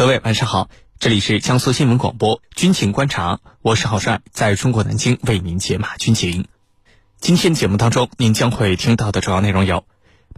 [0.00, 6.46] 各位晚上好，这里是江苏新闻广播军情观察，我是郝帅，在中国南京为您解码军情。
[7.20, 9.84] 今天节目当中，您将会听到的主要内容有：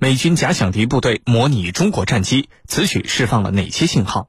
[0.01, 4.27] 美军假想敌部队模拟中国战机，此举释放了哪些信号？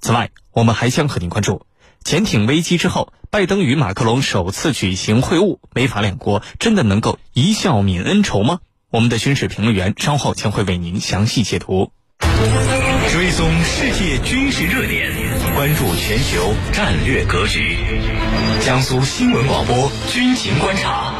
[0.00, 1.66] 此外，我们还将和您关注
[2.04, 8.60] 潜艇危机之后，拜登与马克龙首次举行会晤，美法两国真的能够一笑泯恩仇吗？
[8.90, 11.90] 我们的军事评论员稍后将会为您详细解读。
[13.12, 15.10] 追踪世界军事热点，
[15.56, 17.76] 关注全球战略格局。
[18.60, 21.12] 江苏新闻广播军情观察，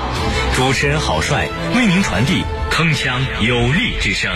[0.54, 4.30] 主持人郝帅为您传递铿锵有力之声。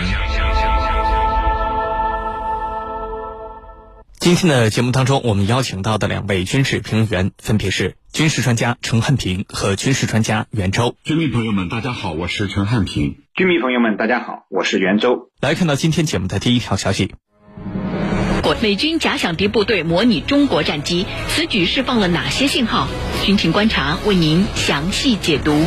[4.18, 10.96] 今天的节目当中，我们邀请到的两位军事评论员分别是军事专家陈汉平和军事专家袁周。
[11.04, 13.18] 军迷朋友们，大家好，我是陈汉平。
[13.36, 15.30] 军迷朋友们，大家好，我是袁周。
[15.40, 17.14] 来看到今天节目的第一条消息。
[18.60, 22.88] 美军假想敌部队模拟中国战机，此举释放了哪些信号？
[23.24, 25.66] 军情观察为您详细解读。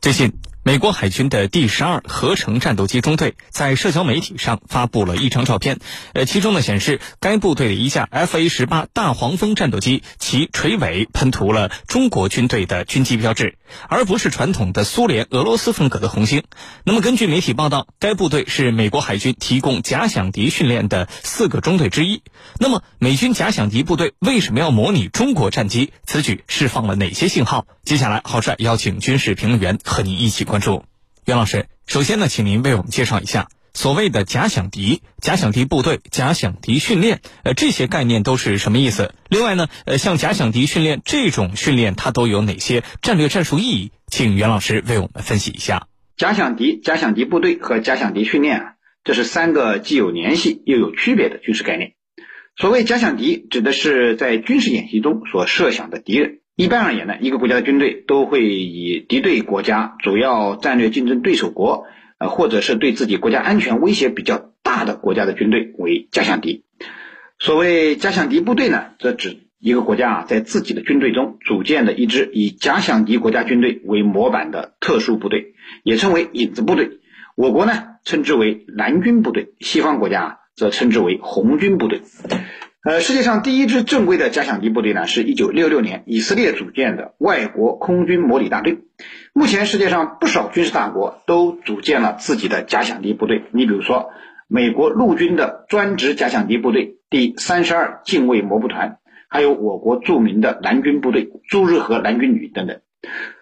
[0.00, 0.32] 最近。
[0.68, 5.78] 美国海军的第十二合成战斗机中队在社交媒体上发布了一张照片，
[6.12, 13.56] 呃，其中呢显示该部队的一架 F/A 十八大黄蜂战斗机，其垂尾喷涂了中国军队的军机标志，
[13.88, 16.42] 而不是传统的苏联、俄罗斯风格的红星。
[16.84, 22.20] 那么，根据媒体报道，该部队是美国海军提供假想敌训练的四个中队之一。
[22.58, 25.94] 那么，美军假想敌部队为什么要模拟中国战机？
[26.04, 27.64] 此举释放了哪些信号？
[27.86, 30.57] 接下来，郝帅邀请军事评论员和你一起关。
[30.58, 30.82] 关注
[31.24, 39.14] 袁老师，首先呢，请您为我们介绍一下所谓的假想敌、假想敌部队、假想敌训练，呃，这些概念都是什么意思？
[39.28, 43.92] 另外呢，呃，像假想敌训练这种训练，它都有哪些战略战术意义？
[44.08, 45.86] 请袁老师为我们分析一下。
[46.16, 48.64] 假想敌、假想敌部队和假想敌训练啊，
[49.04, 51.92] 这是三个既有联系又有区别的军事概念。
[52.56, 56.40] 所谓假想敌，指的是在军事演习中所设想的敌人。
[56.58, 61.84] 一般而言呢，一个国家的军队都会以敌对国家、主要战略竞争对手国，
[62.18, 66.64] 呃，或者是对自己国家安全威胁比较大的国家的军队为假想敌。
[67.38, 76.98] 所谓假想敌部队呢，则指一个国家啊在自己的军队中组建的一支以假想敌国家军队为模板的特殊部队，也称为影子部队。
[77.36, 82.02] 我国呢称之为蓝军部队，西方国家则称之为红军部队。
[82.84, 88.78] 呃，世界上第一支正规的假想敌部队呢，是一九六六年以色列组建的外国空军模拟大队。
[89.32, 93.42] 目前世界上不少军事大国都组建了自己的假想敌部队。
[93.52, 94.10] 你比如说，
[94.46, 102.80] 美国陆军的专职假想敌部队第三十二近卫模步团，还有我国著名的蓝军部队朱日和蓝军旅等等。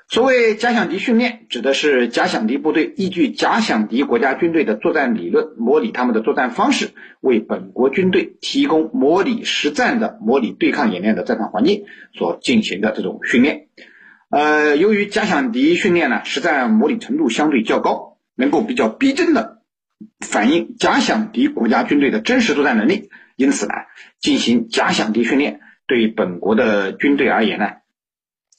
[0.08, 6.90] 所谓假想敌训练，指的是假想敌部队依据假想敌国家军队的作战理论，模拟他们的作战方式，
[7.20, 13.66] 为本国军队提供模拟实战的模拟对抗演练的战场环境所进行的这种训练。
[14.30, 19.62] 呃，由于假想敌训练呢，实战模拟程度相对较高，能够比较逼真的
[20.20, 23.72] 反映假想敌国家军队的真实作战能力，因此呢，
[24.20, 25.58] 进行假想敌训练
[25.88, 27.70] 对本国的军队而言呢。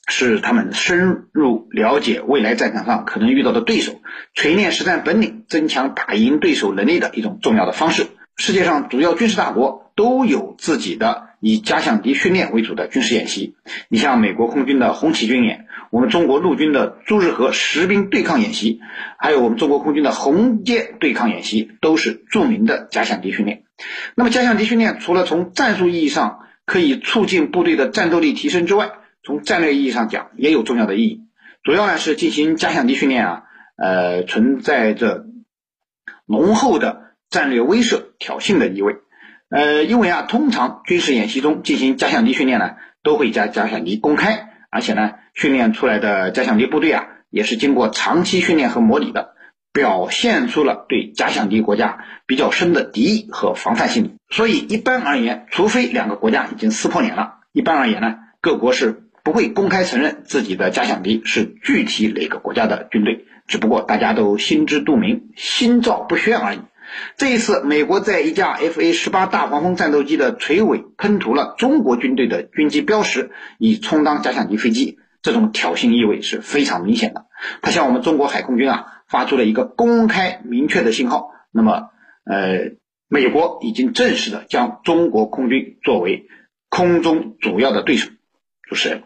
[0.08, 4.00] 是他们深入了解未来战场上可能遇到的对手，
[4.34, 8.06] 锤炼实战本领，增强打赢对手能力的一种重要的方式。
[8.36, 13.56] 世界上主要军事大国都有自己的以假想敌训练为主的军事演习。
[13.88, 18.80] 你像美国空军的红旗军演，我们中国陆军的朱日和实兵对抗演习，
[19.18, 23.64] 还有我们中国空军的红箭对抗演习，都是著名的假想敌训练。
[24.14, 28.92] 那么，假想敌训练除了从战术意义上可以促进部队的战斗力提升之外，
[29.22, 31.24] 从战略意义上讲，也有重要的意义。
[31.62, 33.42] 主要呢是进行假想敌训练啊，
[33.76, 35.26] 呃，存在着
[36.24, 38.96] 浓厚的战略威慑、挑衅的意味。
[39.50, 49.34] 呃，因为啊，通常军事演习中进行假想敌训练呢，都会将假想敌公开，而且呢，训练出来的假想敌部队啊，也是经过长期训练和模拟的，
[49.72, 54.16] 表现出了对假想敌国家比较深的敌意和防范心理。
[54.30, 59.04] 所以，一般而言，除非两个国家已经撕破脸了，一般而言呢，各国是。
[59.28, 66.60] 不会公开承认自己的假想敌是具体哪个国家的军队，只不过大家都心知肚明，心照不宣而已。
[67.18, 77.26] 这一次，美国在一架 F/A 十八大黄蜂战斗机的垂尾喷涂了中国军队的军机标识，以充当假想敌飞机，这种挑衅意味是非常明显的。
[77.60, 81.32] 它向我们中国海空军啊发出了一个公开明确的信号。
[81.52, 81.90] 那么，
[82.24, 82.76] 呃，
[83.08, 86.28] 美国已经正式的将中国空军作为
[86.70, 88.08] 空中主要的对手。
[88.66, 89.02] 主持人。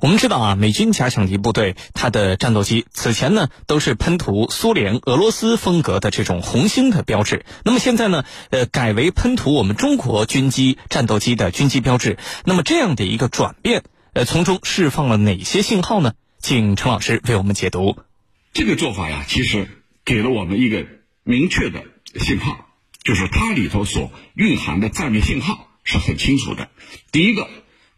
[0.00, 12.16] 我们知道啊，美军假想敌部队它的战斗机此前呢都是喷涂苏联、俄罗斯风格的这种红星的标志，那么现在呢，呃，改为喷涂我们中国军机战斗机的军机标志。
[12.44, 16.12] 那么这样的一个转变，呃，从中释放了哪些信号呢？
[16.38, 17.98] 请陈老师为我们解读。
[18.52, 20.86] 这个做法呀，其实给了我们一个
[21.24, 21.82] 明确的
[22.14, 22.68] 信号，
[23.02, 26.68] 就是它里头所蕴含的战略信号是很清楚的。
[27.10, 27.48] 第一个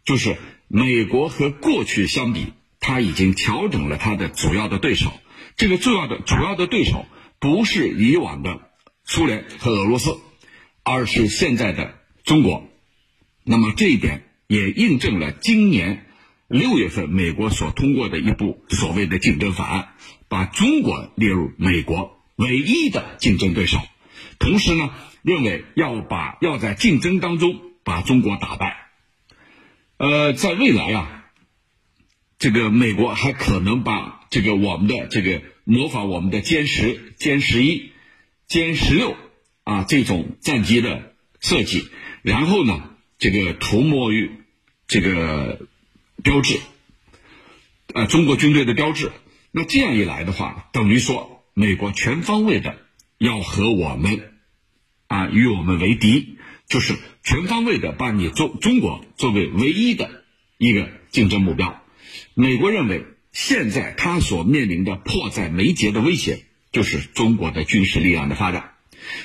[0.03, 0.35] 就是。
[0.73, 5.11] 美国和过去相比，他已经调整了他的主要的对手。
[5.57, 7.05] 这个重要的主要的对手
[7.39, 8.61] 不是以往的
[9.03, 10.17] 苏联和俄罗斯，
[10.83, 12.69] 而是现在的中国。
[13.43, 16.05] 那么这一点也印证了今年
[16.47, 19.89] 六月份美国所通过的一部所谓的竞争法案，
[20.29, 23.77] 把中国列入美国唯一的竞争对手。
[24.39, 24.89] 同时呢，
[25.21, 28.80] 认为要把要在竞争当中把中国打败。
[30.01, 31.25] 呃，在未来啊，
[32.39, 37.91] 这个美国还可能把这个我们的这个模仿我们的歼十、歼十一、
[38.49, 39.15] 歼十六
[39.63, 41.87] 啊这种战机的设计，
[42.23, 44.31] 然后呢，这个涂抹于
[44.87, 45.67] 这个
[46.23, 46.59] 标志，
[47.93, 49.11] 呃，中国军队的标志。
[49.51, 52.75] 那这样一来的话，等于说美国全方位的
[53.19, 54.33] 要和我们
[55.05, 56.39] 啊与我们为敌。
[56.71, 60.23] 就是全方位的把你中中国作为唯一的
[60.57, 61.83] 一个竞争目标。
[62.33, 63.03] 美国认为，
[63.33, 68.71] 现在他所面临的迫在眉睫的威胁，就是中国的军事力量的发展。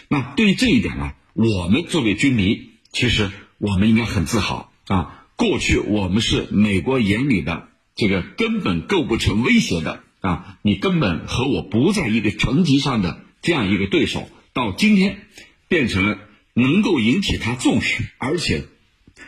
[0.09, 5.27] 那对于这一点呢，我们作为军迷，其实我们应该很自豪啊。
[5.37, 15.29] 过去我们是美国眼里的这个根本构不成威胁的啊，你根本和我不在一个层级上的这样一个对手，到今天
[15.69, 16.19] 变成了。
[16.59, 18.65] 能够引起他重视，而且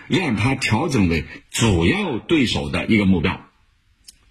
[0.08, 3.46] 让他调整为主要对手的一个目标，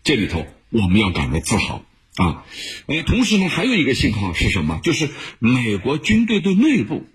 [0.03, 1.85] 这里头我们要感到自豪
[2.15, 2.43] 啊！
[2.87, 4.79] 呃，同时呢，还有一个信号是什么？
[4.81, 7.05] 就是美国军队的内部，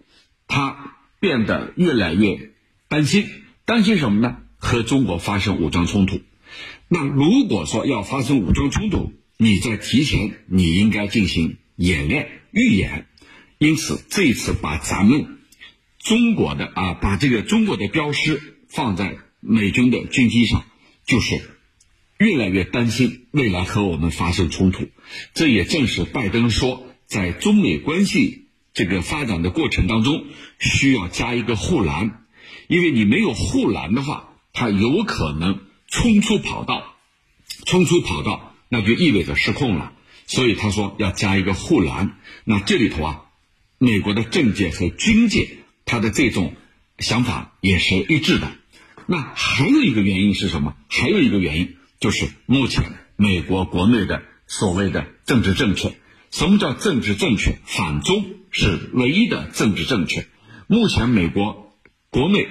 [0.47, 2.53] 他变得越来越
[2.87, 3.29] 担心，
[3.65, 4.37] 担心什么呢？
[4.59, 6.21] 和中国发生武装冲突。
[6.87, 13.09] 那如果说要发生武装冲突，你在提前你应该进行演练预演，
[13.59, 15.39] 因此这一次把咱们。
[16.03, 20.65] 中国的啊，把这个中国的标识放在美军的军机上，
[21.07, 21.41] 就是
[22.19, 24.89] 越来越担心未来和我们发生冲突。
[25.33, 30.25] 这也正是拜登说，在中美关系这个发展的过程当中，
[30.59, 32.25] 需要加一个护栏，
[32.67, 36.97] 因为你没有护栏的话，它有可能冲出跑道，
[37.65, 39.93] 冲出跑道那就意味着失控了。
[40.27, 42.19] 所以他说要加一个护栏。
[42.45, 43.23] 那这里头啊，
[43.79, 45.59] 美国的政界和军界。
[45.85, 46.55] 他的这种
[46.99, 48.51] 想法也是一致的。
[49.07, 50.75] 那还有一个原因是什么？
[50.89, 52.85] 还有一个原因就是目前
[53.17, 55.95] 美国国内的所谓的政治正确。
[56.31, 57.59] 什么叫政治正确？
[57.65, 60.27] 反中是唯一的政治正确。
[60.67, 61.75] 目前美国
[62.11, 62.49] 国内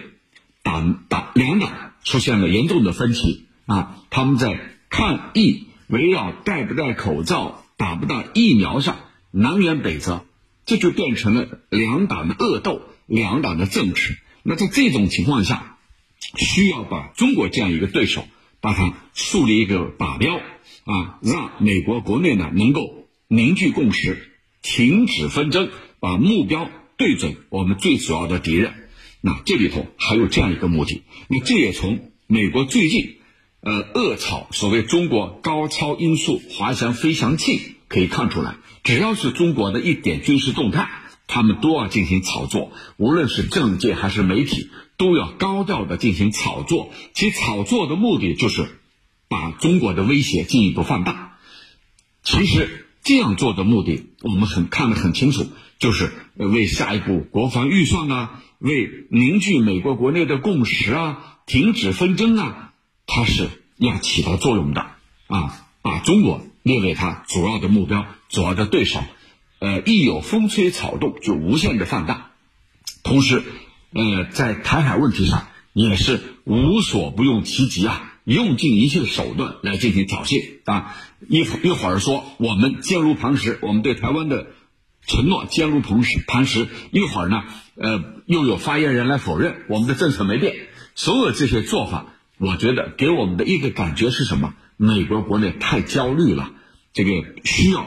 [0.61, 3.97] 党党两党出现了严重的分歧啊！
[4.11, 8.99] 他们在抗疫围绕戴不戴口罩、打不打疫苗上
[9.31, 10.25] 南辕北辙，
[10.65, 12.81] 这就变成了两党的恶斗。
[13.05, 15.77] 两党的政治，那在这种情况下，
[16.37, 18.27] 需要把中国这样一个对手，
[18.59, 24.31] 把它树立一个靶标啊，让美国国内呢能够凝聚共识，
[24.61, 25.69] 停止纷争，
[25.99, 28.73] 把目标对准我们最主要的敌人。
[29.21, 33.17] 那这里头还有这样一个目的，那这也从美国最近，
[33.61, 40.89] 呃，恶炒所谓中国高超音速滑翔飞行器可以看出来，只要是中国的一点军事动态。
[41.33, 46.91] 他们都要进行炒作，无论是政界还是媒体，都要高调的进行炒作。
[47.13, 48.67] 其炒作的目的就是
[49.29, 51.37] 把中国的威胁进一步放大。
[52.21, 55.47] 其实这样做的目的，我们很看得很清楚，
[55.79, 62.73] 就是为下一步国防预算啊，为凝聚美国国内的共识啊，停止纷争啊，
[63.07, 63.47] 它是
[63.77, 64.81] 要起到作用的
[65.27, 68.99] 啊，把中国列为它主要的目标、主要的对手。
[69.61, 72.31] 呃，一有风吹草动就无限的放大，
[73.03, 73.43] 同时，
[73.93, 80.95] 呃，在台海问题上也是无所不用其极啊，用尽一切手段来进行挑衅啊。
[81.29, 84.47] 一一会儿说我们坚如磐石，我们对台湾的
[85.05, 87.43] 承诺坚如磐石磐石；一会儿呢，
[87.75, 90.55] 呃，又有发言人来否认我们的政策没变。
[90.95, 92.07] 所有这些做法，
[92.39, 94.55] 我觉得给我们的一个感觉是什么？
[94.77, 96.49] 美国国内太焦虑了，
[96.93, 97.11] 这个
[97.43, 97.85] 需要。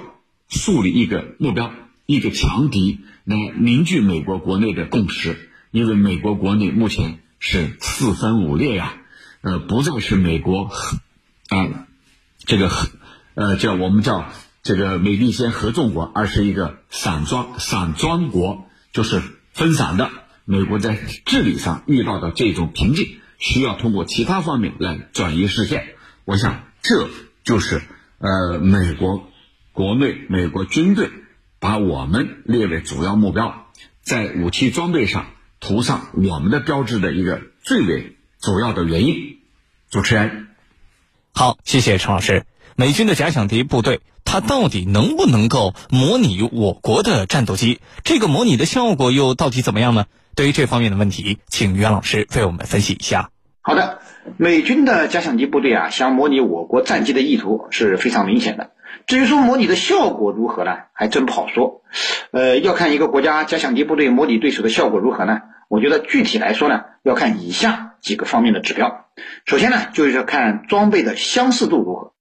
[0.55, 1.73] 树立一个目标，
[2.07, 5.51] 一个强敌，来凝聚美国国内的共识。
[5.71, 8.95] 因为美国国内目前是四分五裂呀，
[9.41, 10.71] 呃，不再是美国
[11.49, 11.87] 啊，
[12.39, 12.71] 这个
[13.35, 14.31] 呃叫我们叫
[14.63, 19.21] 这个美利坚合众国，而是一个散装散装国，就是
[19.53, 20.11] 分散的。
[20.45, 25.97] 美国在治理上遇到的这种瓶颈，需要通过其他方面来转移视线。
[26.25, 27.09] 我想，这
[27.43, 27.83] 就是
[28.19, 29.29] 呃美国
[29.75, 31.11] 国内美国军队
[31.59, 33.67] 把我们列为主要目标，
[34.03, 35.27] 在武器装备上
[35.59, 39.41] 涂上我们的标志的一个最为主要的原因。
[39.91, 40.47] 主持人。
[41.33, 42.47] 好，谢谢陈老师。
[42.77, 47.81] 美军的假想敌部队，它到底能不能够模拟我国的战斗机？
[48.05, 50.07] 这个模拟的效果又到底怎么样呢？
[50.37, 53.31] 对于这方面的问题，请袁老师为我们分析一下。
[53.61, 54.01] 好的，
[54.37, 58.71] 美军的假想敌部队啊，想模拟我国战机的意图是非常明显的。
[59.07, 61.83] 至于说模拟的效果如何呢，还真不好说。
[62.31, 65.43] 呃，要看一个国家假想敌部队模拟对手的效果如何呢？
[65.69, 69.07] 我觉得具体来说呢，要看以下几个方面的指标。
[69.45, 72.13] 首先呢，就是看装备的相似度如何，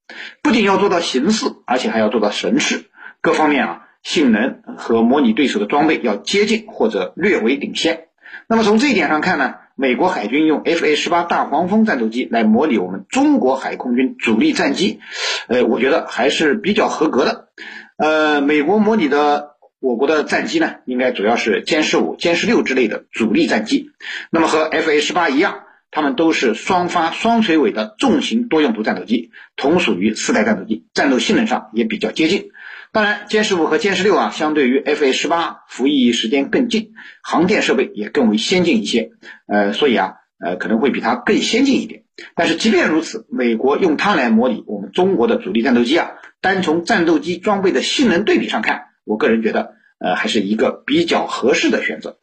[0.41, 2.85] 不仅要做到形似，而且还要做到神似，
[3.21, 8.07] 各方面啊，性能和模拟对手的装备要接近或者略为领先。
[8.47, 14.99] 那么从这一点上看呢，美国海军用 F A 十八大黄蜂战斗机来模拟我们中国海空军主力战机，
[15.47, 17.49] 呃，我觉得还是比较合格的。
[17.97, 19.51] 呃，美国模拟的。
[19.85, 23.91] 我国的战机呢，应该主要是歼十五、歼十六之类的主力战机。
[24.29, 25.55] 那么和 F A 十八一样，
[25.91, 32.51] 它们都是双发双垂尾的重型多用途战斗机，同属于四代战斗机，战斗性能上也比较接近。
[32.93, 36.91] 当然，歼十五和歼十六啊，相对于 F A 十八服役时间更近，
[37.23, 39.09] 航电设备也更为先进一些。
[39.47, 42.03] 呃，所以啊，呃，可能会比它更先进一点。
[42.35, 48.83] 但是即便如此，美国用它来模拟我们中国的主力战斗机啊，单从战斗机装备的性能对比上看。
[49.05, 52.19] 我个人觉得，呃，还是一个比较合适的选择。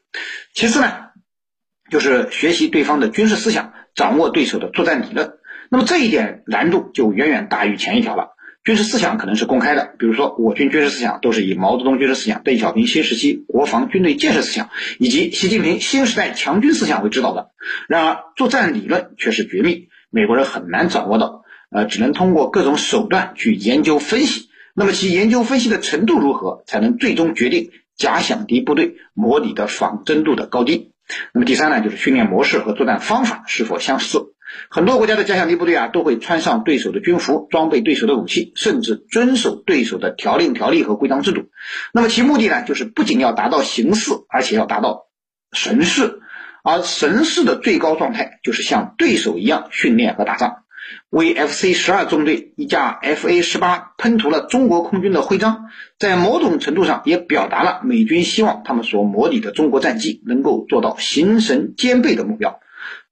[0.54, 1.08] 其次呢，
[1.90, 5.32] 就是学习对方的军事思想，掌握对手的作战理论。
[5.68, 8.36] 那么这一点难度就远远大于前一条了。
[8.62, 17.52] 军事思想可能是公开的，比如说我军军事思想都是以毛泽东军事思想、邓小平新时期国防军队建设思想以及习近平新时代强军思想为指导的。
[17.88, 24.50] 然而，作战理论却是绝密，美国人很难掌握到，呃，只能通过各种手段去研究分析。
[24.74, 30.92] 那么其研究分析的程度如何，才能最终决定假想敌部队模拟的仿真度的高低？
[31.32, 34.34] 那么第三呢，就是训练模式和作战方法是否相似？
[34.68, 41.44] 很多国家的假想敌部队啊，都会穿上对手的军服，装备对手的武器，甚至遵守对手的条令条例和规章制度。
[41.92, 45.06] 那么其目的呢，就是不仅要达到形似，而且要达到
[45.52, 46.20] 神似。
[46.62, 50.58] 而神似的最高状态，就是像对手一样训练和打仗。
[51.08, 62.60] 为 FC 十二中队一架 FA 十八喷涂了中国空军的徽章，在某种程度上也表达了美军希望他们所模拟的中国战机能够做到形神兼备的目标。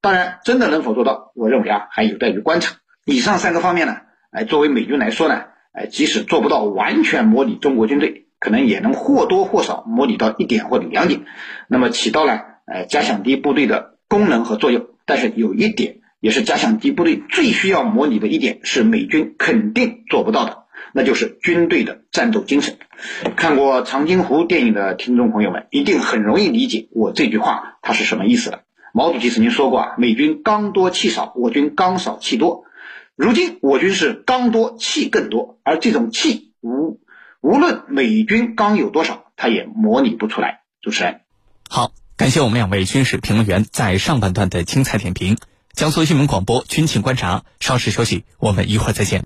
[0.01, 2.77] 当然，真的能否做到，我认为啊还有待于观察。
[3.05, 3.97] 以上三个方面呢，
[4.31, 11.23] 哎，作为美军来说呢，哎，即使做不到完全模拟中国军队，可能也能或多或少模拟到一点或者两点，
[11.69, 14.87] 那么起到了呃假想敌部队的功能和作用。
[15.07, 15.97] 但是有一点。
[16.21, 22.77] 也是假想敌部队最需要模拟的一点，是美军肯定做不到的，那就是军队的战斗精神。
[23.37, 28.63] 看过《长津湖》电影的听众朋友们，一定很容易理解我这句话它是什么意思了。
[28.99, 32.65] 毛主席曾经说过啊，美军刚多气少，我军刚少气多。
[33.15, 36.99] 如今我军是刚多气更多，而这种气无
[37.41, 40.63] 无论美军刚有多少，他也模拟不出来。
[40.83, 41.21] 主持人，
[41.71, 45.37] 好，感谢我们两位军事评论员在上半段的精彩点评。
[45.73, 49.17] 江苏新闻广播军情观察，稍事休息，我们一会儿再见。